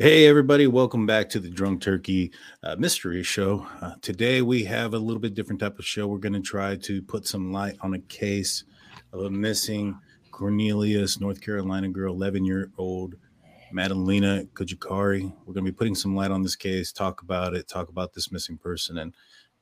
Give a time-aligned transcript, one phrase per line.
[0.00, 2.32] Hey, everybody, welcome back to the Drunk Turkey
[2.64, 3.64] uh, Mystery Show.
[3.80, 6.08] Uh, today, we have a little bit different type of show.
[6.08, 8.64] We're going to try to put some light on a case
[9.12, 9.96] of a missing
[10.32, 13.14] Cornelius, North Carolina girl, 11 year old
[13.72, 15.32] Madalina Cojocari.
[15.46, 18.12] We're going to be putting some light on this case, talk about it, talk about
[18.12, 19.14] this missing person, and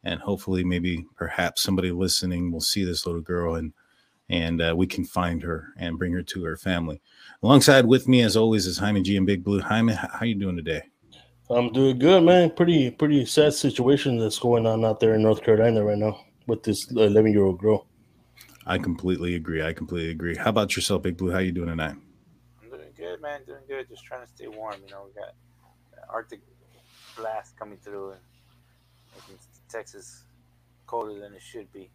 [0.03, 3.75] and hopefully, maybe perhaps somebody listening will see this little girl and
[4.33, 7.03] and uh, we can find her and bring her to her family.
[7.43, 9.61] Alongside with me, as always, is Jaime G and Big Blue.
[9.61, 10.83] Jaime, how you doing today?
[11.51, 12.51] I'm doing good, man.
[12.51, 16.63] Pretty pretty sad situation that's going on out there in North Carolina right now with
[16.63, 17.87] this 11 year old girl.
[18.67, 19.63] I completely agree.
[19.63, 20.35] I completely agree.
[20.35, 21.31] How about yourself, Big Blue?
[21.31, 21.97] How you doing tonight?
[22.63, 23.41] I'm doing good, man.
[23.45, 23.87] Doing good.
[23.91, 24.77] Just trying to stay warm.
[24.87, 25.35] You know, we got
[26.09, 26.41] Arctic
[27.19, 28.21] blast coming through and
[29.15, 29.39] making
[29.69, 30.25] Texas
[30.87, 31.91] colder than it should be.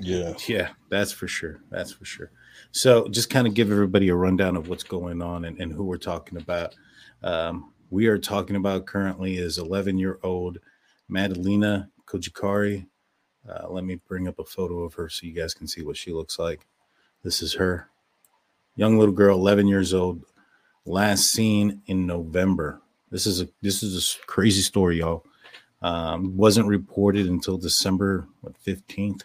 [0.00, 0.34] Yeah.
[0.48, 1.60] Yeah, that's for sure.
[1.70, 2.30] That's for sure.
[2.72, 5.84] So, just kind of give everybody a rundown of what's going on and, and who
[5.84, 6.74] we're talking about.
[7.22, 10.58] Um, we are talking about currently is 11 year old
[11.10, 12.86] Madalina Cojocari.
[13.48, 15.96] Uh, let me bring up a photo of her so you guys can see what
[15.96, 16.66] she looks like.
[17.22, 17.88] This is her.
[18.76, 20.24] Young little girl, 11 years old,
[20.84, 22.82] last seen in November.
[23.10, 25.24] This is a this is a crazy story, y'all.
[25.84, 29.20] Um, wasn't reported until December what, 15th.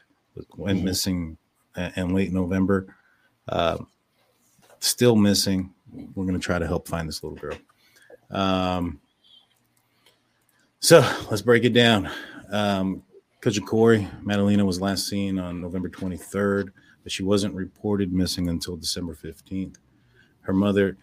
[0.57, 0.85] Went mm-hmm.
[0.85, 1.37] missing
[1.95, 2.93] in late November.
[3.47, 3.77] Uh,
[4.81, 5.73] still missing.
[6.15, 7.57] We're going to try to help find this little girl.
[8.29, 8.99] Um,
[10.81, 10.99] so
[11.31, 12.09] let's break it down.
[12.51, 13.03] Um,
[13.41, 16.71] Cojocari, Madalina was last seen on November 23rd,
[17.03, 19.77] but she wasn't reported missing until December 15th.
[20.41, 20.97] Her mother,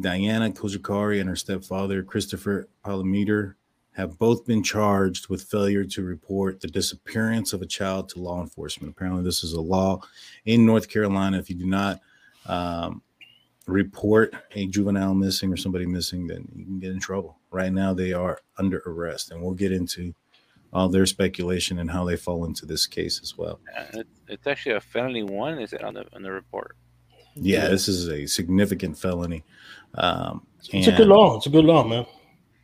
[0.00, 3.54] Diana Cojocari, and her stepfather, Christopher Palimiter,
[4.00, 8.40] have both been charged with failure to report the disappearance of a child to law
[8.40, 8.92] enforcement.
[8.92, 10.00] Apparently, this is a law
[10.46, 11.38] in North Carolina.
[11.38, 12.00] If you do not
[12.46, 13.02] um,
[13.66, 17.38] report a juvenile missing or somebody missing, then you can get in trouble.
[17.50, 20.14] Right now, they are under arrest, and we'll get into
[20.72, 23.60] all their speculation and how they fall into this case as well.
[23.76, 25.58] Uh, it's actually a felony one.
[25.58, 26.76] Is it on the on the report?
[27.34, 29.44] Yeah, this is a significant felony.
[29.94, 31.36] Um, it's a good law.
[31.36, 32.06] It's a good law, man.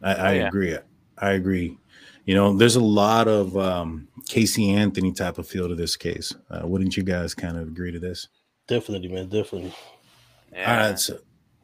[0.03, 0.48] I, I oh, yeah.
[0.48, 0.76] agree.
[1.19, 1.78] I agree.
[2.25, 6.34] You know, there's a lot of um, Casey Anthony type of feel to this case.
[6.50, 8.28] Uh, wouldn't you guys kind of agree to this?
[8.66, 9.28] Definitely, man.
[9.28, 9.72] Definitely.
[10.53, 10.71] Yeah.
[10.71, 10.99] All right.
[10.99, 11.19] So,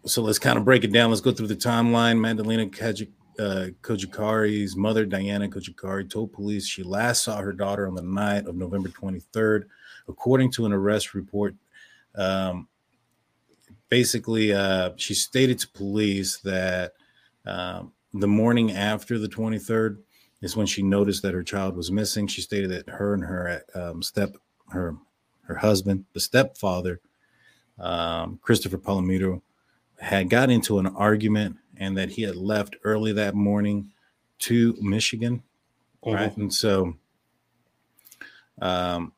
[0.06, 1.10] so let's kind of break it down.
[1.10, 2.16] Let's go through the timeline.
[2.16, 7.94] Madalina Kajik, uh, Cojocari's mother, Diana Cojocari, told police she last saw her daughter on
[7.94, 9.64] the night of November 23rd.
[10.08, 11.54] According to an arrest report,
[12.14, 12.68] um,
[13.88, 16.92] basically, uh, she stated to police that
[17.46, 19.98] um, the morning after the 23rd
[20.40, 22.26] is when she noticed that her child was missing.
[22.26, 24.36] She stated that her and her um, step,
[24.70, 24.96] her
[25.42, 27.00] her husband, the stepfather,
[27.78, 29.40] um, Christopher Palimiter,
[30.00, 33.90] had got into an argument and that he had left early that morning
[34.40, 35.42] to Michigan,
[36.04, 36.14] mm-hmm.
[36.14, 36.36] right?
[36.36, 36.94] And so,
[38.60, 39.12] um,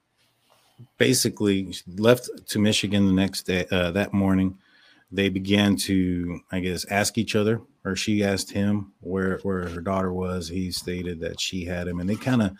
[0.99, 3.67] basically, left to Michigan the next day.
[3.71, 4.59] Uh, that morning,
[5.15, 9.81] they began to, I guess, ask each other or she asked him where where her
[9.81, 10.49] daughter was.
[10.49, 12.57] He stated that she had him, and they kind of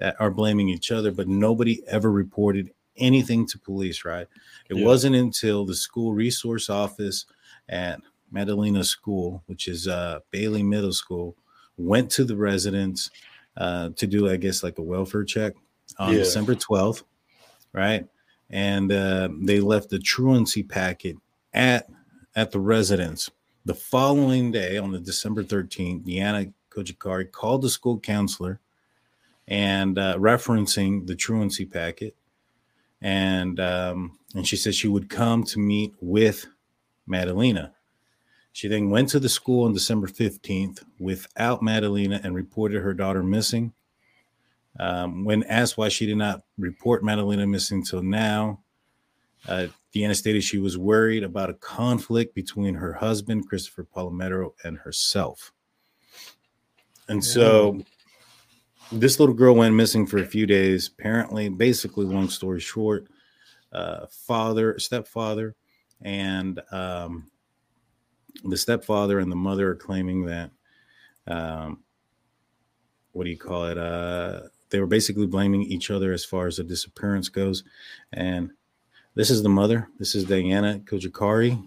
[0.00, 4.04] uh, are blaming each other, but nobody ever reported anything to police.
[4.04, 4.26] Right?
[4.70, 4.86] It yeah.
[4.86, 7.26] wasn't until the school resource office
[7.68, 8.00] at
[8.34, 11.36] Madalina School, which is uh, Bailey Middle School,
[11.76, 13.10] went to the residents
[13.58, 15.52] uh, to do, I guess, like a welfare check
[15.98, 16.18] on yeah.
[16.20, 17.04] December twelfth,
[17.72, 18.06] right?
[18.48, 21.16] And uh, they left the truancy packet
[21.52, 21.88] at
[22.34, 23.30] at the residence
[23.64, 28.60] the following day, on the December 13th, Deanna Cojocari called the school counselor
[29.46, 32.16] and uh, referencing the truancy packet,
[33.00, 36.46] and um, and she said she would come to meet with
[37.08, 37.72] Madalina.
[38.52, 43.22] She then went to the school on December 15th without Madalina and reported her daughter
[43.22, 43.72] missing.
[44.78, 48.60] Um, when asked why she did not report Madalina missing till now,
[49.48, 54.78] uh, Deanna stated she was worried about a conflict between her husband, Christopher Palimiter, and
[54.78, 55.52] herself.
[57.08, 57.82] And so
[58.90, 60.88] this little girl went missing for a few days.
[60.88, 63.06] Apparently, basically, long story short,
[63.72, 65.54] uh, father, stepfather,
[66.00, 67.30] and um,
[68.44, 70.50] the stepfather and the mother are claiming that
[71.26, 71.82] um,
[73.12, 73.78] what do you call it?
[73.78, 77.62] Uh, they were basically blaming each other as far as the disappearance goes.
[78.12, 78.52] And
[79.14, 79.88] this is the mother.
[79.98, 81.62] This is Diana Cojocari.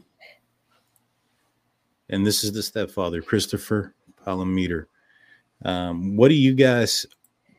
[2.09, 3.93] And this is the stepfather, Christopher
[4.25, 4.85] Palimiter.
[5.63, 7.05] Um, what do you guys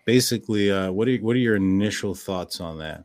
[0.05, 3.05] basically uh, what are what are your initial thoughts on that?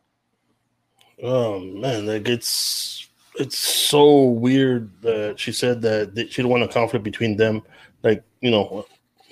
[1.24, 3.08] Oh man, that gets
[3.40, 7.62] it's so weird that she said that, that she don't want a conflict between them,
[8.04, 8.86] like you know,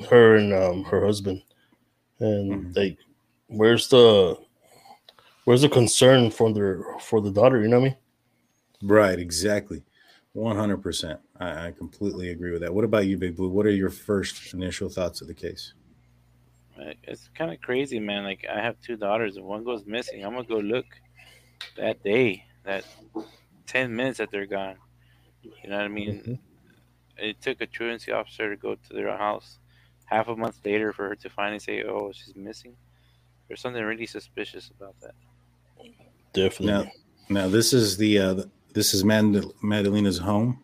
[0.10, 1.44] her and um, her husband,
[2.20, 2.76] and Mhm.
[2.76, 2.98] like,
[3.48, 4.38] where's the
[5.50, 7.60] where's the concern for their for the daughter?
[7.60, 7.98] You know what I mean?
[8.84, 9.82] Right, exactly.
[10.36, 11.20] 100%.
[11.40, 12.72] I, I completely agree with that.
[12.72, 13.50] What about you, Big Blue?
[13.50, 15.74] What are your first initial thoughts of the case?
[17.02, 18.26] It's kind of crazy, man.
[18.26, 19.38] Like I have two daughters.
[19.38, 20.86] If one goes missing, I'm gonna go look
[21.78, 22.86] that day, that
[23.66, 24.76] ten minutes that they're gone.
[25.42, 26.22] You know what I mean?
[26.22, 26.40] Mhm.
[27.18, 29.58] It took a truancy officer to go to their house
[30.06, 32.78] half a month later for her to finally say, "Oh, she's missing."
[33.48, 35.16] There's something really suspicious about that.
[36.34, 36.68] Definitely.
[36.68, 36.92] Now,
[37.30, 38.44] now this is the uh,
[38.74, 40.64] this is Mad- Madalina's home.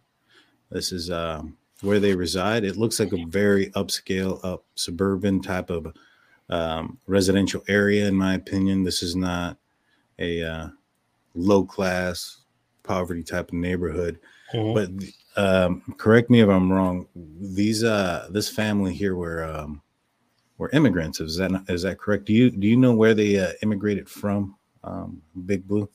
[0.69, 2.63] This is um, where they reside.
[2.63, 5.93] It looks like a very upscale, up suburban type of
[6.49, 8.07] um, residential area.
[8.07, 9.57] In my opinion, this is not
[10.19, 10.67] a uh,
[11.33, 12.41] low class
[12.83, 14.19] poverty type of neighborhood.
[14.53, 14.73] Mhm.
[14.73, 17.07] But um, correct me if I'm wrong.
[17.15, 19.81] These uh, this family here were um,
[20.57, 21.19] were immigrants.
[21.19, 22.25] Is that not, is that correct?
[22.25, 24.55] Do you do you know where they uh, immigrated from?
[24.85, 25.89] Um, Big Blue.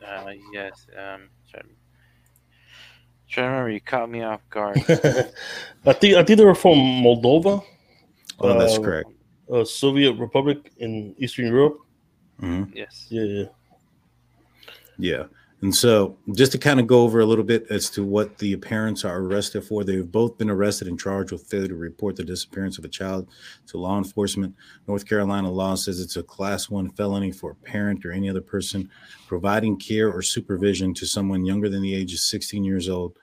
[0.00, 0.86] Uh, yes.
[0.96, 1.60] Um, try,
[3.28, 3.70] try to remember.
[3.70, 4.78] You caught me off guard.
[4.88, 7.62] I think I think they were from Moldova,
[8.40, 9.10] Oh, that's Uh, correct.
[9.50, 11.78] a Soviet republic in Eastern Europe.
[12.38, 13.06] hmm yes.
[13.10, 13.44] Yeah, yeah.
[14.98, 15.24] Yeah.
[15.64, 18.54] And so, just to kind of go over a little bit as to what the
[18.56, 22.22] parents are arrested for, they've both been arrested and charged with failure to report the
[22.22, 23.30] disappearance of a child
[23.68, 24.54] to law enforcement.
[24.86, 28.42] North Carolina law says it's a class one felony for a parent or any other
[28.42, 28.90] person
[29.26, 33.18] providing care or supervision to someone younger than the age of 16 years old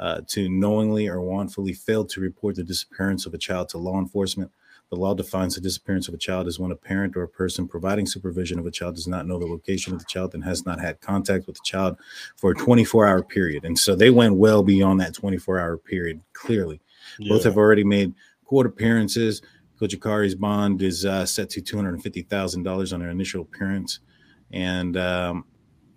[0.00, 4.00] uh, to knowingly or wrongfully fail to report the disappearance of a child to law
[4.00, 4.50] enforcement.
[4.90, 7.66] The law defines the disappearance of a child as when a parent or a person
[7.66, 10.64] providing supervision of a child does not know the location of the child and has
[10.64, 11.96] not had contact with the child
[12.36, 13.64] for a 24 hour period.
[13.64, 16.80] And so they went well beyond that 24 hour period, clearly.
[17.28, 19.42] Both have already made court appearances.
[19.80, 23.98] Cojocari's bond is uh, set to $250,000 on her initial appearance.
[24.52, 25.44] And um,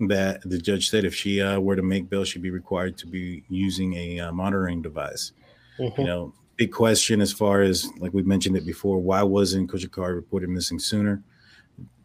[0.02, 3.08] that the judge said if she uh, were to make bail, she'd be required to
[3.08, 5.34] be using a uh, monitoring device
[5.80, 5.98] Mhm.
[5.98, 9.00] you know, big question as far as like we mentioned it before.
[9.00, 11.24] Why wasn't Cojocari reported missing sooner?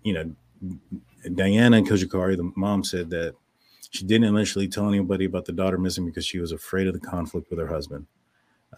[0.05, 0.79] You know,
[1.35, 3.35] Diana and Cojocari, the mom, said that
[3.91, 7.01] she didn't initially tell anybody about the daughter missing because she was afraid of the
[7.01, 8.07] conflict with her husband.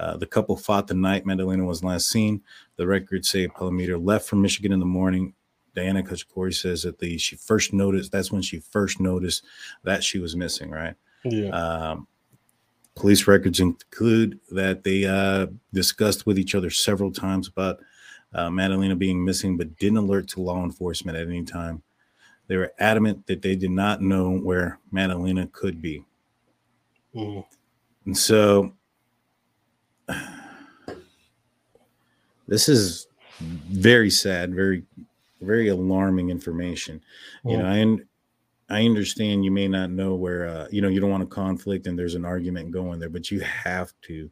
[0.00, 2.42] Uh, the couple fought the night Madalina was last seen.
[2.76, 5.34] The records say Palimiter left from Michigan in the morning.
[5.74, 9.44] Diana Cojocari says that the she first noticed that's when she first noticed
[9.84, 10.94] that she was missing, right?
[11.24, 11.50] yeah.
[11.50, 12.08] Um,
[12.96, 17.78] police records include that they uh, discussed with each other several times about
[18.34, 21.82] uh, Madalina being missing, but didn't alert to law enforcement at any time.
[22.48, 26.04] They were adamant that they did not know where Madalina could be.
[27.14, 27.44] Mhm.
[28.06, 28.72] And so
[32.48, 33.08] this is
[33.40, 34.84] very sad, very,
[35.40, 37.02] very alarming information.
[37.44, 38.06] You know, I un-
[38.68, 41.86] I understand you may not know where uh, you know you don't want a conflict
[41.86, 44.30] and there's an argument going there, but you have to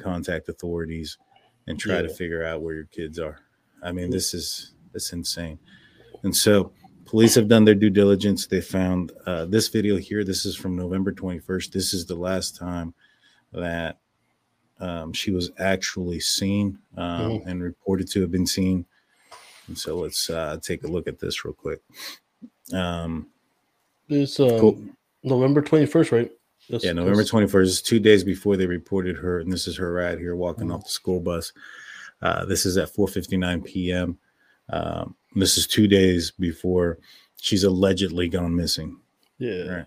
[0.00, 1.18] contact authorities
[1.66, 3.38] and try to figure out where your kids are.
[3.82, 5.58] I mean, this is this insane.
[6.22, 6.72] And so
[7.04, 8.46] police have done their due diligence.
[8.46, 10.24] They found uh, this video here.
[10.24, 11.72] This is from November 21st.
[11.72, 12.94] This is the last time
[13.52, 13.98] that
[14.80, 17.46] um, she was actually seen um, Mhm.
[17.46, 18.86] and reported to have been seen.
[19.66, 21.80] And so let's uh, take a look at this real quick.
[22.72, 23.28] Um,
[24.08, 24.84] It's um, Cool.
[25.22, 26.30] November twenty first, right?
[26.68, 29.38] That's- yeah, November 21st is two days before they reported her.
[29.38, 30.74] And this is her right here walking Mhm.
[30.74, 31.52] off the school bus.
[32.20, 34.18] Uh, this is at 4.59 p.m.
[34.68, 36.98] Um, this is two days before
[37.36, 39.00] she's allegedly gone missing.
[39.38, 39.62] Yeah.
[39.62, 39.86] Right.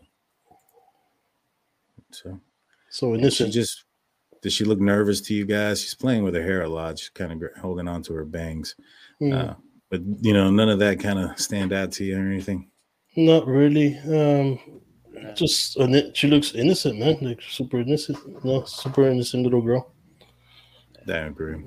[2.12, 2.40] So
[2.90, 3.54] So she innocent.
[3.54, 3.84] just,
[4.42, 5.82] does she look nervous to you guys?
[5.82, 6.98] She's playing with her hair a lot.
[6.98, 8.76] She's kind of holding on to her bangs.
[9.22, 9.56] Mm, Uh,
[9.90, 12.70] but, you know, none of that kind of stand out to you or anything.
[13.16, 13.98] Not really.
[14.00, 14.60] Um,
[15.36, 15.78] just
[16.16, 17.18] she looks innocent, man.
[17.22, 18.18] Like super innocent.
[18.44, 19.92] No, super innocent little girl.
[21.08, 21.64] I agree.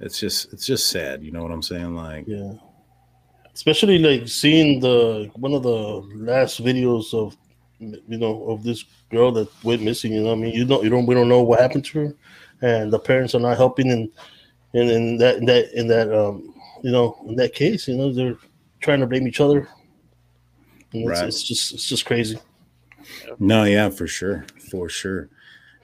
[0.00, 1.22] It's just, it's just sad.
[1.22, 1.94] You know what I'm saying?
[1.94, 2.52] Like, Yeah.
[3.52, 5.76] Especially like seeing the one of the
[6.14, 7.36] last videos of
[7.78, 10.12] you know of this girl that went missing.
[10.12, 11.98] You know, what I mean, you don't, you don't, we don't know what happened to
[12.06, 12.14] her,
[12.62, 13.90] and the parents are not helping.
[13.90, 14.08] And
[14.72, 18.12] and in that in that in that um you know in that case, you know,
[18.12, 18.36] they're
[18.80, 19.68] trying to blame each other.
[20.92, 21.28] It's, Right.
[21.28, 22.38] it's just it's just crazy.
[23.38, 25.28] No, yeah, for sure, for sure,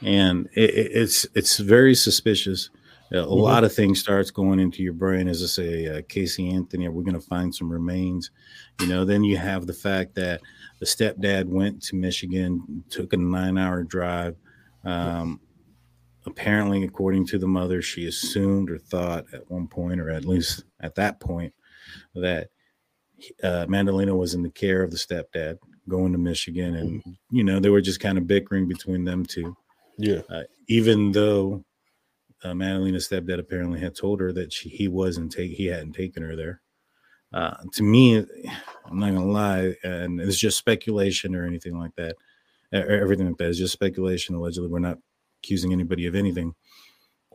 [0.03, 2.71] and it, it, it's it's very suspicious.
[3.13, 3.33] a mm-hmm.
[3.33, 6.95] lot of things starts going into your brain as I say, uh, Casey Anthony, we're
[6.95, 8.31] we going to find some remains?
[8.81, 10.41] You know, then you have the fact that
[10.81, 14.37] the stepdad went to Michigan, took a nine hour drive.
[14.85, 15.41] Um,
[16.27, 20.65] apparently, according to the mother, she assumed or thought at one point, or at least
[20.81, 21.55] at that point,
[22.15, 22.49] that
[23.43, 25.59] uh, Madalina was in the care of the stepdad
[25.89, 26.75] going to Michigan.
[26.75, 27.13] And, mm-hmm.
[27.31, 29.57] you know, they were just kind of bickering between them two.
[29.99, 30.23] Yeah.
[30.29, 31.65] Uh, even though
[32.45, 36.23] uh, Madalina's stepdad apparently had told her that she, he wasn't take he hadn't taken
[36.23, 36.61] her there.
[37.33, 42.17] Uh, to me, I'm not gonna lie, and it's just speculation or anything like that.
[42.73, 44.35] Everything like that is just speculation.
[44.35, 44.99] Allegedly, we're not
[45.43, 46.55] accusing anybody of anything,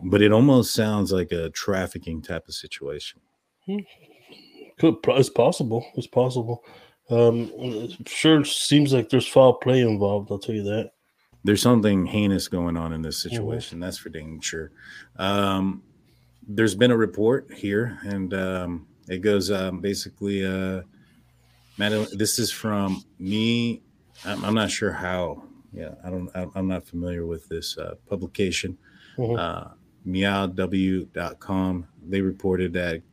[0.04, 3.22] but it almost sounds like a trafficking type of situation.
[4.82, 5.86] Could it's possible.
[5.96, 6.64] It's possible.
[7.12, 10.32] Um, sure seems like there's foul play involved.
[10.32, 10.94] I'll tell you that
[11.44, 13.30] there's something heinous going on in this mm-hmm.
[13.30, 13.76] situation.
[13.76, 13.84] Mm-hmm.
[13.84, 14.72] That's for dang sure.
[15.18, 15.84] Um,
[16.48, 20.44] there's been a report here, and um, it goes um, basically.
[20.44, 20.82] Uh,
[21.78, 23.84] Madeline, this is from me.
[24.26, 25.44] I'm, I'm, not sure how.
[25.72, 26.32] Yeah, I don't.
[26.56, 28.80] I'm not familiar with this uh, publication.
[29.16, 29.36] Mm-hmm.
[29.38, 29.76] Uh,
[30.08, 31.88] meaww.com.
[32.10, 33.04] They reported that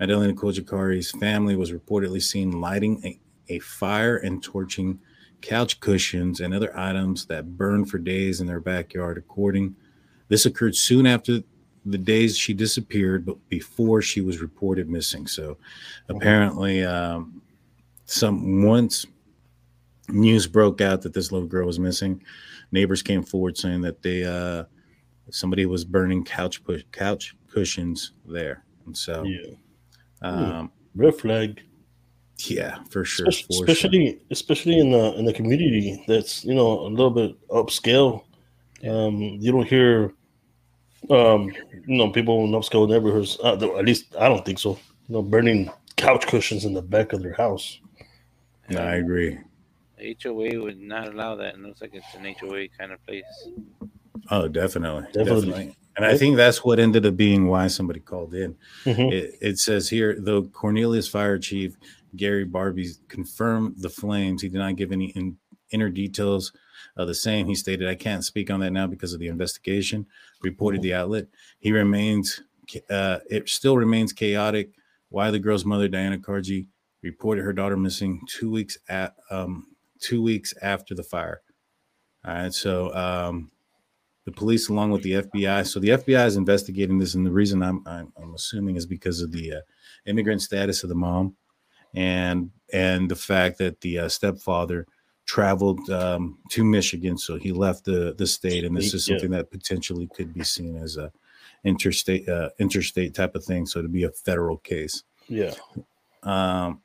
[0.00, 4.98] Madalina Cojocari's family was reportedly seen lighting a, a fire and torching
[5.40, 9.18] couch cushions, and other items that burned for days in their backyard.
[9.18, 9.76] According,
[10.28, 11.40] this occurred soon after
[11.84, 15.26] the days she disappeared, but before she was reported missing.
[15.26, 15.56] So,
[16.08, 17.40] apparently, um,
[18.06, 19.06] some once
[20.08, 22.22] news broke out that this little girl was missing,
[22.72, 24.64] neighbors came forward saying that they uh,
[25.30, 29.54] somebody was burning couch push, couch cushions there, and so yeah,
[30.22, 31.60] um, red flag.
[32.38, 33.28] Yeah, for sure.
[33.28, 34.20] Especially, for especially, sure.
[34.30, 38.24] especially in the in the community that's you know a little bit upscale.
[38.86, 40.12] Um, you don't hear,
[41.08, 41.50] um,
[41.86, 43.38] you know, people in upscale neighborhoods.
[43.42, 44.78] Uh, at least I don't think so.
[45.08, 47.80] You know, burning couch cushions in the back of their house.
[48.68, 49.38] No, I agree.
[49.98, 51.54] HOA would not allow that.
[51.54, 53.24] It looks like it's an HOA kind of place.
[54.30, 55.46] Oh, definitely, definitely.
[55.46, 55.76] definitely.
[55.96, 58.54] And I think that's what ended up being why somebody called in.
[58.84, 59.12] Mm-hmm.
[59.12, 61.76] It, it, says here, the Cornelius Fire Chief
[62.16, 64.42] Gary Barbie confirmed the flames.
[64.42, 65.38] He did not give any in,
[65.70, 66.52] inner details
[66.96, 67.46] of the same.
[67.46, 70.06] He stated, I can't speak on that now because of the investigation,
[70.42, 71.28] reported the outlet.
[71.58, 72.42] He remains,
[72.90, 74.70] uh, it still remains chaotic
[75.08, 76.66] why the girl's mother, Diana Karji,
[77.02, 79.68] reported her daughter missing two weeks at um,
[80.00, 81.40] two weeks after the fire.
[82.24, 83.50] All right, so um,
[84.26, 87.62] the police, along with the FBI, so the FBI is investigating this, and the reason
[87.62, 89.60] I'm I'm, I'm assuming is because of the uh,
[90.04, 91.36] immigrant status of the mom
[91.94, 94.86] and and the fact that the uh, stepfather
[95.26, 99.38] traveled um, to Michigan, so he left the the state, and this is something yeah.
[99.38, 101.12] that potentially could be seen as a
[101.62, 105.04] interstate uh, interstate type of thing, so to be a federal case.
[105.28, 105.54] Yeah.
[106.24, 106.82] Um,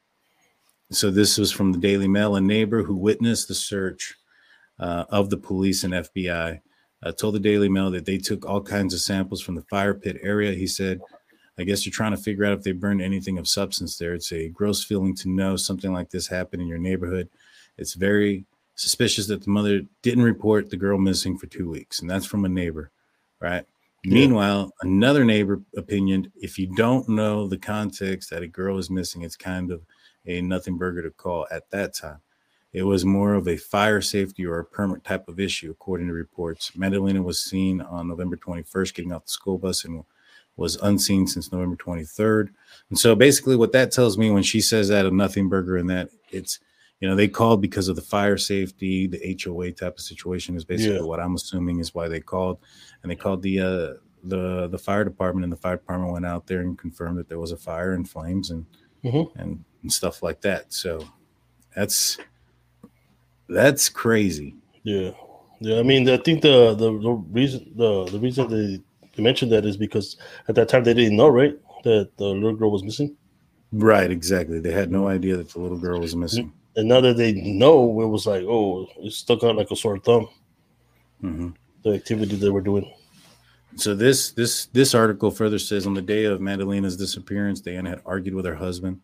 [0.91, 2.35] so this was from the Daily Mail.
[2.35, 4.15] A neighbor who witnessed the search
[4.79, 6.59] uh, of the police and FBI
[7.03, 9.93] uh, told the Daily Mail that they took all kinds of samples from the fire
[9.93, 10.53] pit area.
[10.53, 11.01] He said
[11.57, 14.13] I guess you're trying to figure out if they burned anything of substance there.
[14.13, 17.29] It's a gross feeling to know something like this happened in your neighborhood.
[17.77, 22.09] It's very suspicious that the mother didn't report the girl missing for two weeks, and
[22.09, 22.89] that's from a neighbor,
[23.39, 23.65] right?
[24.03, 24.13] Yeah.
[24.13, 29.21] Meanwhile, another neighbor opinion if you don't know the context that a girl is missing,
[29.21, 29.83] it's kind of
[30.25, 32.21] a nothing burger to call at that time.
[32.73, 36.13] It was more of a fire safety or a permit type of issue, according to
[36.13, 36.71] reports.
[36.75, 40.03] Madalena was seen on November 21st getting off the school bus and
[40.55, 42.49] was unseen since November 23rd.
[42.89, 45.89] And so basically what that tells me when she says that of nothing burger and
[45.89, 46.59] that it's
[46.99, 50.63] you know they called because of the fire safety, the HOA type of situation is
[50.63, 51.01] basically yeah.
[51.03, 52.59] what I'm assuming is why they called.
[53.01, 56.45] And they called the uh the the fire department and the fire department went out
[56.45, 58.65] there and confirmed that there was a fire and flames and
[59.03, 59.39] mm-hmm.
[59.39, 60.71] and, and stuff like that.
[60.71, 61.07] So
[61.75, 62.17] that's
[63.51, 64.55] that's crazy.
[64.83, 65.11] Yeah.
[65.59, 68.81] Yeah, I mean, I think the the, the reason the the reason they
[69.15, 70.17] you mentioned that is because
[70.47, 73.15] at that time they didn't know, right, that the little girl was missing.
[73.71, 74.59] Right, exactly.
[74.59, 76.51] They had no idea that the little girl was missing.
[76.75, 79.99] And now that they know, it was like, oh, it stuck out like a sore
[79.99, 80.29] thumb.
[81.23, 81.49] Mm-hmm.
[81.83, 82.91] The activity they were doing.
[83.75, 88.01] So this this this article further says on the day of Madalina's disappearance, Diana had
[88.05, 88.99] argued with her husband.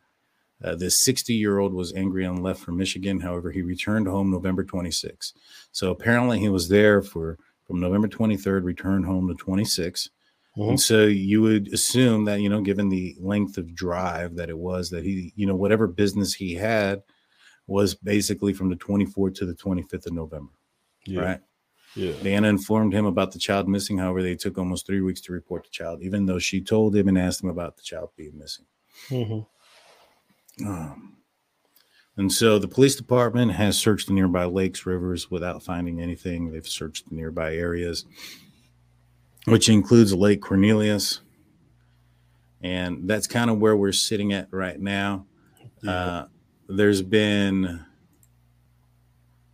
[0.64, 3.20] Uh, this 60 year old was angry and left for Michigan.
[3.20, 5.34] However, he returned home November 26.
[5.72, 10.10] So apparently, he was there for from November 23rd, returned home to 26.
[10.58, 10.70] Mm-hmm.
[10.70, 14.58] And so you would assume that, you know, given the length of drive that it
[14.58, 17.04] was, that he, you know, whatever business he had
[17.68, 20.54] was basically from the 24th to the 25th of November.
[21.06, 21.22] Yeah.
[21.22, 21.40] Right.
[21.96, 22.14] Yeah.
[22.24, 23.98] Diana informed him about the child missing.
[23.98, 27.08] However, they took almost three weeks to report the child, even though she told him
[27.08, 28.66] and asked him about the child being missing.
[29.10, 29.40] hmm
[30.66, 31.18] Um,
[32.18, 36.52] and so the police department has searched the nearby lakes, rivers without finding anything.
[36.52, 38.06] They've searched the nearby areas,
[39.46, 41.22] which includes Lake Cornelius.
[42.62, 45.28] And that's kind of where we're sitting at right now.
[45.88, 46.26] Uh,
[46.68, 47.86] there's been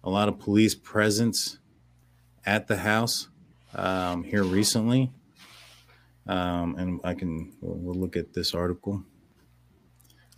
[0.06, 1.60] a lot of police presence
[2.46, 3.28] at the house
[3.76, 5.12] um, here recently.
[6.28, 9.04] Um, and I can we'll, we'll look at this article.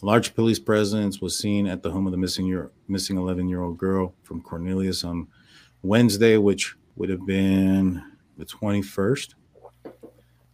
[0.05, 3.63] Large police presence was seen at the home of the missing year, missing 11 year
[3.63, 5.27] old girl from Cornelius on
[5.81, 8.03] Wednesday, which would have been
[8.37, 9.33] the 21st.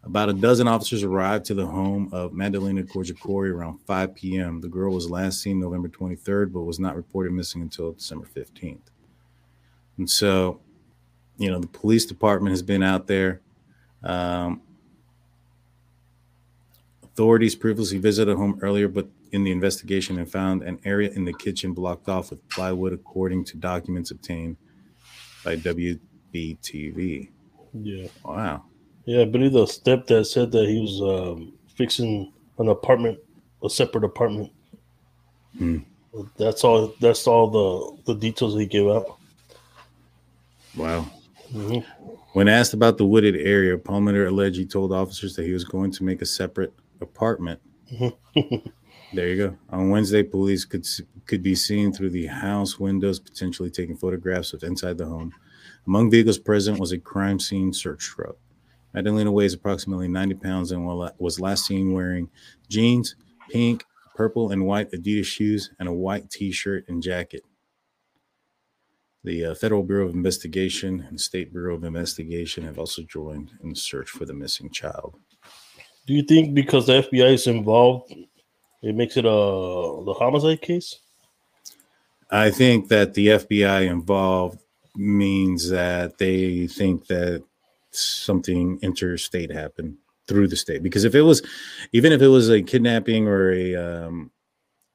[0.05, 4.61] About a dozen officers arrived to the home of Madalina Cojocari around 5 p.m.
[4.61, 8.79] The girl was last seen November 23rd, but was not reported missing until December 15th.
[9.97, 10.61] And so,
[11.37, 13.41] you know, the police department has been out there.
[14.01, 14.61] Um,
[17.03, 21.25] authorities previously visited a home earlier, but in the investigation and found an area in
[21.25, 24.57] the kitchen blocked off with plywood, according to documents obtained
[25.43, 27.29] by WBTV.
[27.73, 28.07] Yeah.
[28.23, 28.65] Wow.
[29.05, 33.19] Yeah, I believe the stepdad said that he was um, fixing an apartment,
[33.63, 34.51] a separate apartment.
[35.57, 35.79] Hmm.
[36.37, 36.93] That's all.
[36.99, 37.47] That's all
[38.05, 39.17] the the details he gave out.
[40.75, 41.09] Wow.
[41.51, 41.79] hmm
[42.33, 45.91] When asked about the wooded area, Palmer alleged he told officers that he was going
[45.91, 47.61] to make a separate apartment.
[49.13, 49.57] there you go.
[49.69, 50.87] On Wednesday, police could
[51.25, 55.33] could be seen through the house windows, potentially taking photographs of inside the home.
[55.87, 58.35] Among vehicles present was a crime scene search truck.
[58.95, 60.85] Madalina weighs approximately 90 pounds and
[61.17, 62.29] was last seen wearing
[62.67, 63.15] jeans,
[63.49, 67.43] pink, purple, and white Adidas shoes, and a white T-shirt and jacket.
[69.23, 73.69] The uh, Federal Bureau of Investigation and State Bureau of Investigation have also joined in
[73.69, 75.15] the search for the missing child.
[76.07, 78.13] Do you think because the FBI is involved,
[78.81, 80.99] it makes it a the homicide case?
[82.29, 84.59] I think that the FBI involved
[84.95, 87.43] means that they think that
[87.91, 90.81] something interstate happened through the state.
[90.81, 91.41] Because if it was,
[91.91, 94.31] even if it was a kidnapping or a um,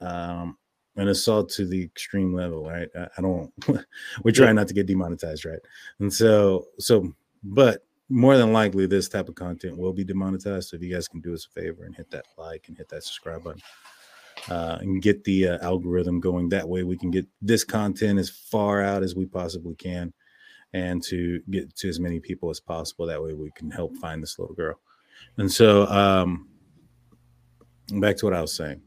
[0.00, 0.56] um,
[0.96, 2.88] an assault to the extreme level, right?
[2.98, 3.52] I, I don't.
[4.22, 5.60] we're trying not to get demonetized, right?
[6.00, 10.68] And so, so, but more than likely, this type of content will be demonetized.
[10.68, 12.88] So if you guys can do us a favor and hit that like and hit
[12.90, 13.62] that subscribe button
[14.48, 16.48] uh, and get the uh, algorithm going.
[16.48, 20.12] That way, we can get this content as far out as we possibly can,
[20.72, 23.06] and to get to as many people as possible.
[23.06, 24.78] That way, we can help find this little girl.
[25.38, 26.48] And so, um,
[27.92, 28.82] back to what I was saying.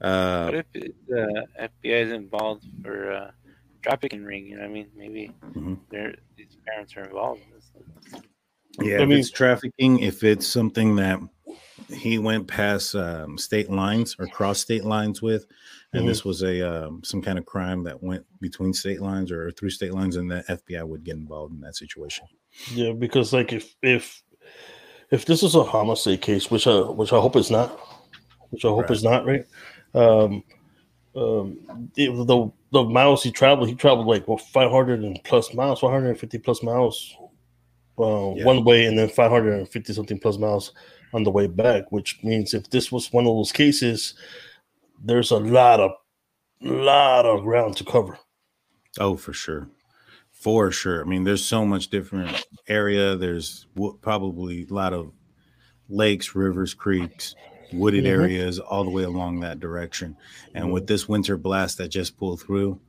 [0.00, 0.72] Uh, What if
[1.08, 3.30] the FBI is involved for uh,
[3.82, 4.46] trafficking ring?
[4.46, 4.88] You know what I mean?
[4.96, 5.78] Maybe Mhm.
[5.90, 8.22] they're, these parents are involved in this.
[8.80, 11.20] Yeah, I if mean- it's trafficking, if it's something that
[11.88, 15.46] he went past um, state lines or cross state lines with,
[15.92, 16.08] and Mhm.
[16.08, 19.70] this was a um, some kind of crime that went between state lines or through
[19.70, 22.26] state lines, and the FBI would get involved in that situation.
[22.74, 24.22] Yeah, because like if if
[25.10, 27.78] if this is a homicide case, which I which I hope it's not,
[28.50, 28.90] which I hope Right.
[28.90, 29.46] it's not, right?
[29.94, 30.42] Um,
[31.14, 35.80] um, the, the miles he traveled, he traveled like well, five hundred and plus miles,
[35.80, 37.14] five hundred and fifty plus miles,
[37.98, 38.44] uh, Yeah.
[38.44, 40.72] one way, and then five hundred and fifty something plus miles
[41.14, 41.90] on the way back.
[41.92, 44.14] Which means if this was one of those cases,
[45.04, 45.92] there's a lot of
[46.60, 48.18] lot of ground to cover.
[48.98, 49.68] Oh, for sure.
[50.32, 51.02] For sure.
[51.02, 53.16] I mean, there's so much different area.
[53.16, 55.12] There's wo- probably a lot of
[55.88, 57.34] lakes, rivers, creeks,
[57.72, 58.08] wooded Mhm.
[58.08, 60.16] areas all the way along that direction.
[60.54, 62.80] And with this winter blast that just pulled through,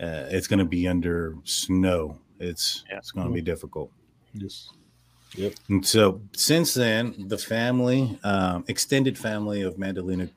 [0.00, 2.18] uh, it's going to be under snow.
[2.40, 2.98] It's Yeah.
[2.98, 3.90] it's going to be difficult.
[4.34, 4.68] Yes.
[5.36, 5.54] Yep.
[5.68, 10.30] And so since then, the family, um, extended family of Madalina,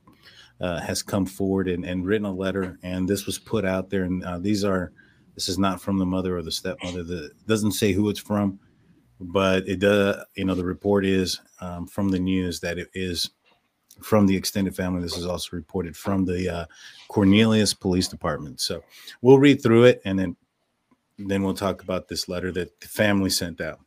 [0.60, 4.04] uh, has come forward and, and written a letter, and this was put out there.
[4.04, 4.92] And uh, these are,
[5.34, 7.04] this is not from the mother or the stepmother.
[7.04, 8.58] The doesn't say who it's from,
[9.20, 10.24] but it does.
[10.34, 13.30] You know, the report is um, from the news that it is
[14.02, 15.00] from the extended family.
[15.00, 16.64] This is also reported from the uh,
[17.06, 18.60] Cornelius Police Department.
[18.60, 18.82] So
[19.22, 20.36] we'll read through it, and then
[21.18, 23.80] then we'll talk about this letter that the family sent out.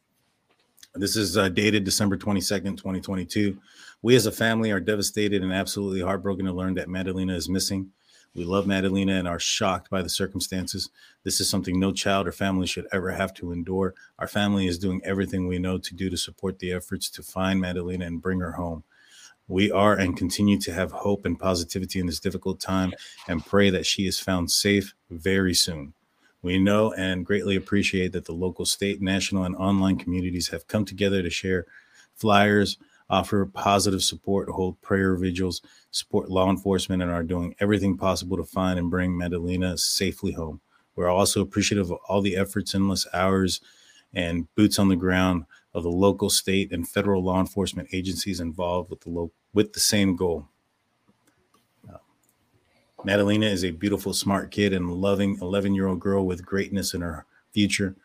[0.94, 3.58] This is uh, dated December 22nd, 2022.
[4.02, 7.92] We as a family are devastated and absolutely heartbroken to learn that Madalina is missing.
[8.36, 10.90] We love Madalina and are shocked by the circumstances.
[11.24, 13.94] This is something no child or family should ever have to endure.
[14.20, 17.62] Our family is doing everything we know to do to support the efforts to find
[17.62, 18.84] Madalina and bring her home.
[19.48, 22.94] We are and continue to have hope and positivity in this difficult time
[23.30, 25.94] and pray that she is found safe very soon.
[26.42, 30.86] We know and greatly appreciate that the local, state, national, and online communities have come
[30.86, 31.66] together to share
[32.16, 32.78] flyers,
[33.10, 38.44] offer positive support, hold prayer vigils, support law enforcement, and are doing everything possible to
[38.44, 40.62] find and bring Madalina safely home.
[40.96, 43.62] We're also appreciative of all the efforts, endless hours,
[44.14, 48.90] and boots on the ground of the local, state, and federal law enforcement agencies involved
[48.90, 50.48] with the lo- with the same goal.
[53.06, 57.02] Madalina is a beautiful, smart kid and loving 11 year old girl with greatness in
[57.02, 57.96] her future.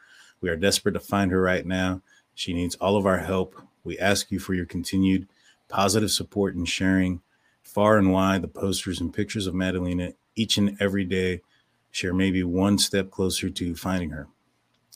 [0.40, 2.00] We are desperate to find her right now.
[2.35, 3.61] She needs all of our help.
[3.85, 5.28] We ask you for your continued
[5.68, 7.20] positive support and sharing
[7.62, 11.42] far and wide the posters and pictures of Madalina each and every day.
[11.90, 14.28] Share maybe one step closer to finding her.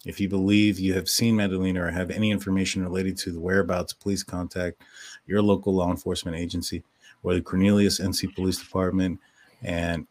[0.07, 3.93] If you believe you have seen Madalena or have any information related to the whereabouts,
[3.93, 4.81] please contact
[5.27, 6.85] your local law enforcement agency
[7.23, 9.21] or the Cornelius NC Police Department
[9.63, 10.07] and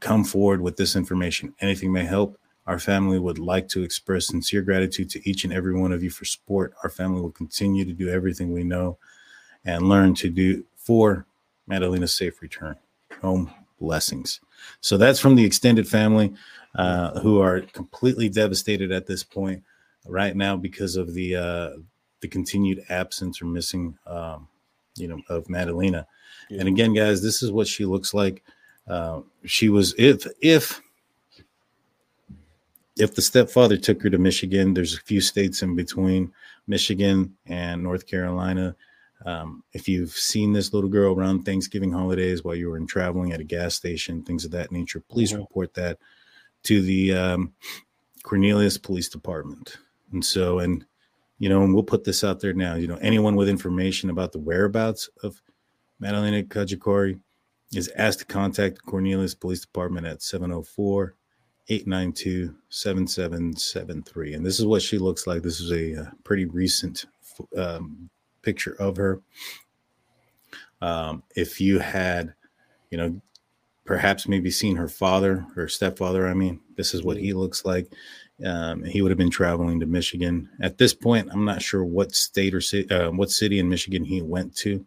[0.00, 1.54] come forward with this information.
[1.60, 2.38] Anything may help.
[2.66, 6.10] Our family would like to express sincere gratitude to each and every one of you
[6.10, 6.74] for support.
[6.82, 8.98] Our family will continue to do everything we know
[9.64, 11.24] and learn to do for
[11.66, 12.76] Madalina's safe return.
[13.22, 14.40] Home blessings.
[14.80, 16.34] So that's from the extended family
[16.74, 19.62] uh, who are completely devastated at this point
[20.06, 21.70] right now because of the uh,
[22.20, 24.48] the continued absence or missing, um,
[24.96, 26.04] you know, of Madalina.
[26.50, 26.60] Yeah.
[26.60, 28.42] And again, guys, this is what she looks like.
[28.88, 30.80] Uh, she was if if
[32.96, 36.32] if the stepfather took her to Michigan, there's a few states in between
[36.66, 38.74] Michigan and North Carolina.
[39.24, 43.32] Um, if you've seen this little girl around Thanksgiving holidays while you were in traveling
[43.32, 45.38] at a gas station, things of that nature, please Mhm.
[45.38, 45.98] report that
[46.64, 47.52] to the um,
[48.22, 49.78] Cornelius Police Department.
[50.12, 50.84] And so, and
[51.38, 52.74] you know, and we'll put this out there now.
[52.74, 55.40] You know, anyone with information about the whereabouts of
[56.00, 57.20] Madalina Cojocari
[57.74, 61.14] is asked to contact Cornelius Police Department at 704
[61.68, 64.34] 892 7773.
[64.34, 65.42] And this is what she looks like.
[65.42, 67.04] This is a, uh pretty recent
[67.56, 68.08] um,
[68.42, 69.20] picture of her.
[70.80, 72.34] Um, if you had,
[72.90, 73.20] you know,
[73.84, 77.92] perhaps maybe seen her father, her stepfather, I mean, this is what he looks like.
[78.44, 80.48] Um, he would have been traveling to Michigan.
[80.60, 84.04] At this point, I'm not sure what state or city, uh, what city in Michigan
[84.04, 84.86] he went to.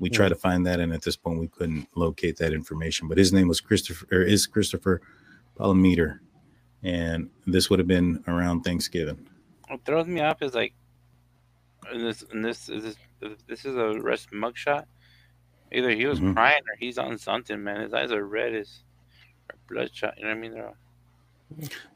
[0.00, 3.06] We tried to find that, and at this point, we couldn't locate that information.
[3.06, 5.00] But his name was Christopher, or is Christopher
[5.58, 6.18] Palimiter,
[6.82, 9.28] and this would have been around Thanksgiving.
[9.68, 10.72] What throws me off is like,
[11.92, 14.84] in this, and this, is this, this is a rest mugshot.
[15.72, 16.34] Either he was Mhm.
[16.34, 17.82] crying or he's on something, man.
[17.82, 18.82] His eyes are red as
[19.68, 20.14] bloodshot.
[20.16, 20.58] You know what I mean?
[20.60, 20.76] All-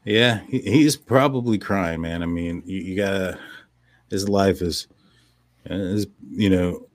[0.05, 2.21] Yeah, he, he's probably crying, man.
[2.23, 3.39] I mean, you, you gotta.
[4.09, 4.87] His life is,
[5.65, 6.87] is, you know,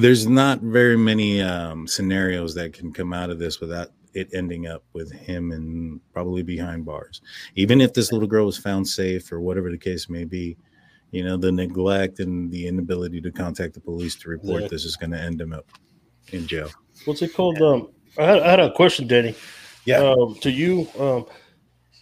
[0.00, 4.66] there's not very many um, scenarios that can come out of this without it ending
[4.66, 7.20] up with him and probably behind bars.
[7.54, 10.56] Even if this little girl was found safe or whatever the case may be,
[11.10, 14.68] you know, the neglect and the inability to contact the police to report Yeah.
[14.68, 15.66] this is going to end him up
[16.32, 16.70] in jail.
[17.04, 17.60] What's it called?
[17.60, 19.34] Um, I had, I had a question, Danny.
[19.84, 19.98] Yeah.
[19.98, 21.26] Um, to you, um,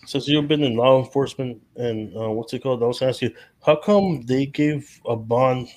[0.07, 2.83] since you've been in law enforcement, and uh, what's it called?
[2.83, 5.69] I was asking you, how come they gave a bond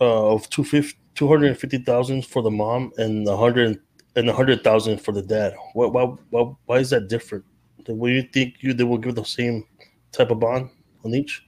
[0.00, 3.80] uh, of two fifty, two hundred fifty thousand for the mom and hundred
[4.14, 5.54] and a hundred thousand for the dad?
[5.72, 5.86] Why,
[6.30, 7.44] why, why, is that different?
[7.84, 9.64] Do you think you they will give the same
[10.12, 10.70] type of bond
[11.04, 11.44] on each?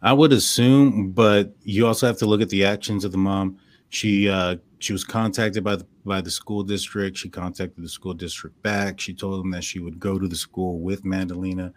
[0.00, 3.58] I would assume, but you also have to look at the actions of the mom.
[3.88, 7.16] She uh, she was contacted by the by the school district.
[7.16, 9.00] She contacted the school district back.
[9.00, 11.72] She told them that she would go to the school with Madalina,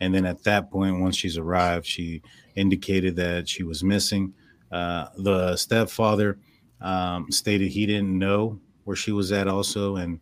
[0.00, 2.22] and then at that point, once she's arrived, she
[2.54, 4.32] indicated that she was missing.
[4.72, 6.38] Uh, the stepfather
[6.80, 10.20] um, stated he didn't know where she was at, also, and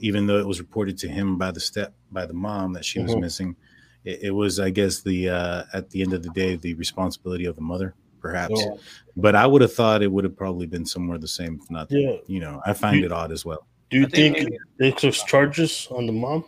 [0.00, 2.98] even though it was reported to him by the step by the mom that she
[3.00, 3.20] was Mhm.
[3.20, 3.56] missing,
[4.04, 7.44] it, it was, I guess, the uh, at the end of the day, the responsibility
[7.44, 8.60] of the mother, perhaps.
[8.60, 8.74] Yeah.
[9.16, 11.88] But I would have thought it would have probably been somewhere the same, if not.
[11.90, 12.16] Yeah.
[12.26, 13.66] You know, I find it odd as well.
[13.90, 16.44] Do you I think think, maybe- there's charges on the mom?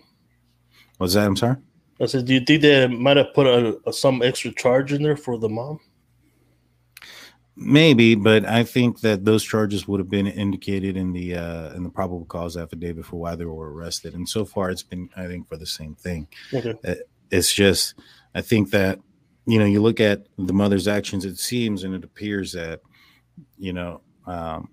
[0.99, 1.27] Was that?
[1.27, 1.57] I'm sorry.
[2.01, 5.03] I said, do you think they might have put a, a some extra charge in
[5.03, 5.79] there for the mom?
[7.57, 11.85] Maybe, but I think that those charges would have been indicated in the uh, in
[11.85, 14.15] the probable cause affidavit for why they were arrested.
[14.15, 16.27] And so far, it's been, I think, for the same thing.
[16.53, 16.75] Okay.
[17.31, 17.95] It's just,
[18.35, 18.99] I think that
[19.47, 21.25] you know, you look at the mother's actions.
[21.25, 22.81] It seems and it appears that
[23.59, 24.69] you know um,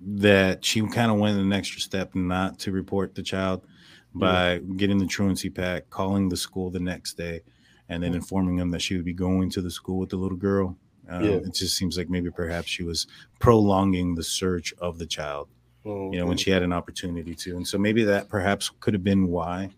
[0.00, 3.64] that she kind of went an extra step not to report the child
[4.12, 7.42] by getting the truancy pack, calling the school the next day,
[7.88, 10.36] and then informing them that she would be going to the school with the little
[10.36, 10.76] girl.
[11.10, 11.30] Um, Yeah.
[11.32, 13.06] It just seems like maybe perhaps she was
[13.40, 15.48] prolonging the search of the child,
[15.84, 17.56] Oh, you know, when she had an opportunity to.
[17.56, 19.70] And so maybe that perhaps could have been why.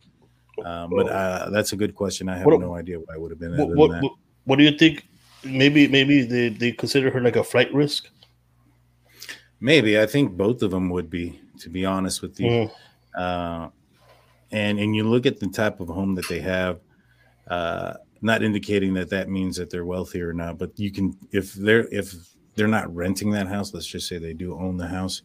[0.65, 2.29] Um, but uh, that's a good question.
[2.29, 3.57] I have What- no idea why it would have been.
[3.57, 4.13] What, what,
[4.45, 5.07] what do you think?
[5.45, 8.09] Maybe maybe they, they consider her like a flight risk.
[9.61, 12.47] Maybe I think both of them would be, to be honest with you.
[12.51, 12.71] Mm,
[13.17, 13.69] Uh,
[14.53, 16.79] and and you look at the type of home that they have,
[17.49, 20.59] uh, not indicating that that means that they're wealthy or not.
[20.59, 22.15] But you can if they're if
[22.55, 25.23] they're not renting that house, let's just say they do own the house,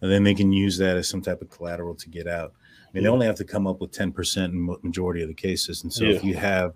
[0.00, 2.52] and then they can use that as some type of collateral to get out.
[2.84, 5.28] I mean, they only have to come up with ten percent in mo- majority of
[5.28, 6.74] the cases, and so if you have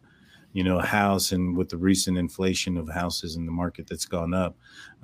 [0.54, 4.04] you know, a house and with the recent inflation of houses in the market that's
[4.04, 4.54] gone up,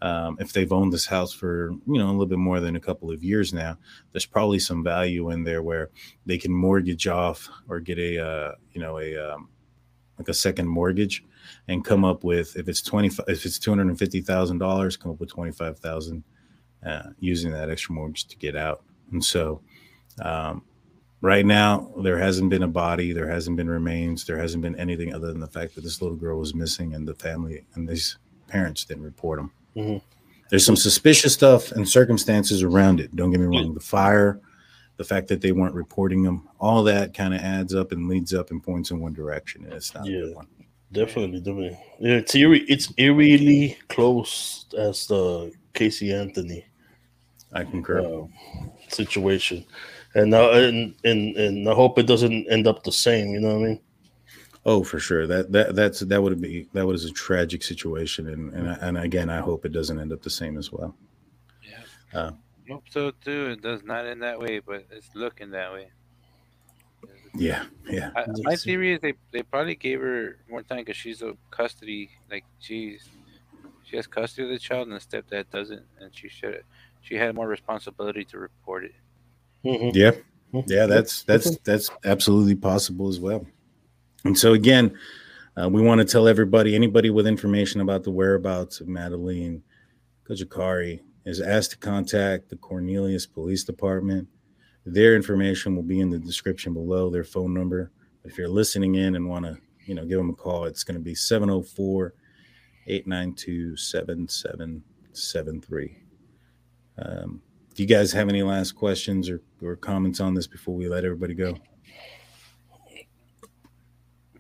[0.03, 2.81] um, if they've owned this house for, you know, a little bit more than a
[2.81, 3.77] couple of years now,
[4.13, 5.89] there's probably some value in there where
[6.27, 9.49] they can mortgage off or get a, uh, you know, a, um,
[10.19, 11.25] like a second mortgage
[11.69, 16.25] and come up with, if it's 25, if it's $250,000, come up with 25,000
[16.87, 18.83] uh, using that extra mortgage to get out.
[19.13, 19.61] And so,
[20.23, 20.63] um,
[21.21, 25.13] right now there hasn't been a body there hasn't been remains there hasn't been anything
[25.13, 28.19] other than the fact that this little girl was missing and the family and these
[28.47, 30.01] parents didn't report them Mhm.
[30.49, 34.39] there's some suspicious stuff and circumstances around it don't get me wrong the fire
[34.99, 38.35] the fact that they weren't reporting them all that kind of adds up and leads
[38.35, 40.21] up and points in one direction and it's not a Yeah.
[40.21, 40.47] good one
[40.91, 41.79] Definitely, definitely.
[42.01, 46.65] Yeah, it's eerie, it's eerily close as the Casey Anthony
[47.53, 48.25] i concur uh,
[48.89, 49.65] situation,
[50.15, 53.29] and now and, and and I hope it doesn't end up the same.
[53.35, 53.81] You know what I mean?
[54.67, 58.53] oh for sure that that that's that would be that was a tragic situation and
[58.55, 60.95] and, and again i hope it doesn't end up the same as well
[61.63, 62.19] Yeah.
[62.19, 62.31] Uh,
[62.69, 63.51] Hope so too.
[63.51, 65.91] It does not end that way, but it's looking that way.
[67.35, 70.97] yeah yeah I, Yes, my theory is they, they probably gave her more time because
[70.97, 73.09] she's a custody like she's
[73.85, 76.65] she has custody of the child and the stepdad doesn't and she should
[77.01, 78.95] she had more responsibility to report it.
[79.65, 79.95] Mhm.
[79.95, 80.13] Yeah,
[80.53, 80.65] Mhm.
[80.69, 83.47] yeah, that's that's that's absolutely possible as well.
[84.25, 84.99] And so again,
[85.61, 89.63] uh, we want to tell everybody, anybody with information about the whereabouts of Madeline
[90.29, 94.27] Cojocari is asked to contact the Cornelius Police Department.
[94.87, 97.93] Their information will be in the description below, their phone number.
[98.25, 100.99] If you're listening in and want to, you know, give them a call, it's going
[100.99, 102.15] to be 704
[102.87, 105.99] 892 7773.
[106.97, 107.43] Um,
[107.75, 111.05] do you guys have any last questions or, or comments on this before we let
[111.05, 111.59] everybody go?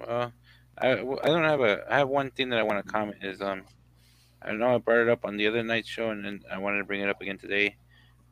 [0.00, 0.32] Well,
[0.78, 3.42] I, I don't have a I have one thing that I want to comment is
[3.42, 3.64] um
[4.42, 6.78] I know I brought it up on the other night show and then I wanted
[6.78, 7.76] to bring it up again today.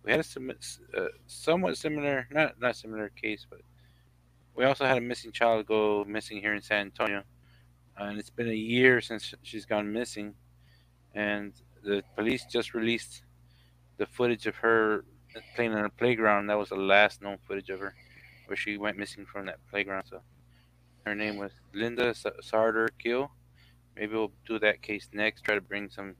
[0.04, 3.60] We had a uh, somewhat similar not not similar case, but
[4.54, 7.22] we also had a missing child go missing here in San Antonio,
[7.96, 10.34] and it's been a year since she's gone missing,
[11.14, 11.52] and
[11.84, 13.22] the police just released
[13.98, 15.04] the footage of her
[15.54, 16.46] playing on a playground.
[16.46, 17.94] That was the last known footage of her,
[18.46, 20.04] where she went missing from that playground.
[20.08, 20.20] So
[21.04, 23.30] her name was Linda Sardar Khil.
[23.96, 25.42] Maybe we'll do that case next.
[25.42, 26.14] Try to bring some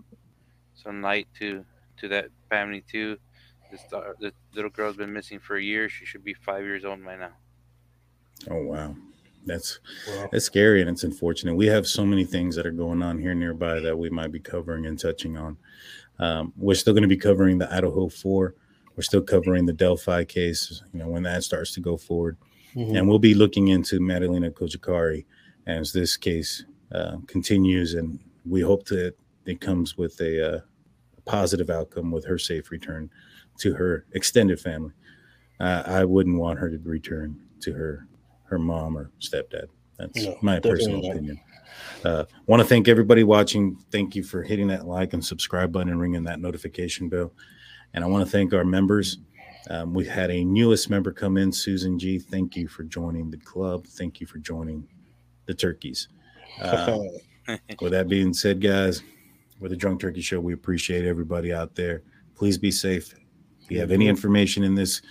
[0.74, 1.64] some light to
[1.98, 3.18] to that family too.
[3.70, 5.88] This the little girl's been missing for a year.
[5.88, 7.32] She should be five years old by now.
[8.50, 8.94] Oh wow,
[9.44, 10.28] that's Wow.
[10.32, 11.54] that's scary and it's unfortunate.
[11.54, 14.40] We have so many things that are going on here nearby that we might be
[14.40, 15.56] covering and touching on.
[16.18, 18.54] Um, we're still going to be covering the Idaho Four.
[18.96, 20.82] We're still covering the Delphi case.
[20.92, 22.38] You know when that starts to go forward,
[22.74, 22.96] Mhm.
[22.96, 25.24] and we'll be looking into Madalina Cojocari
[25.66, 30.60] as this case uh, continues, and we hope that it comes with a, uh,
[31.26, 33.10] positive outcome with her safe return
[33.58, 34.92] to her extended family.
[35.60, 38.06] Uh, I wouldn't want her to return to her
[38.44, 39.66] her mom or stepdad.
[39.98, 41.10] That's No, my personal not.
[41.10, 41.40] opinion.
[42.04, 43.76] Uh, want to thank everybody watching.
[43.90, 47.32] Thank you for hitting that like and subscribe button and ringing that notification bell.
[47.92, 49.18] And I want to thank our members.
[49.68, 52.20] Um, we had a newest member come in, Susan G.
[52.20, 53.84] Thank you for joining the club.
[53.84, 54.86] Thank you for joining
[55.46, 56.08] the turkeys.
[56.60, 56.98] Uh,
[57.80, 59.02] with that being said, guys,
[59.60, 60.40] we're the Drunk Turkey Show.
[60.40, 62.02] We appreciate everybody out there.
[62.34, 63.14] Please be safe.
[63.62, 65.02] If you have any information in this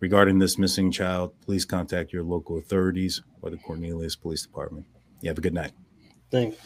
[0.00, 4.86] regarding this missing child, please contact your local authorities or the Cornelius Police Department.
[5.20, 5.72] You have a good night.
[6.30, 6.56] Thanks.